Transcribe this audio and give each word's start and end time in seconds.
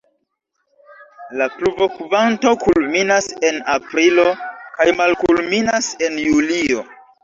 La 1.41 1.47
pluvokvanto 1.57 2.55
kulminas 2.65 3.31
en 3.53 3.63
aprilo 3.77 4.29
kaj 4.83 4.93
malkulminas 5.05 5.97
en 6.11 6.23
julio. 6.29 6.89